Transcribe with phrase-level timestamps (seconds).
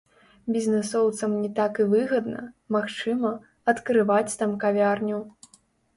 [0.53, 2.41] Бізнэсоўцам не так і выгадна,
[2.77, 3.35] магчыма,
[3.75, 5.25] адкрываць там кавярню.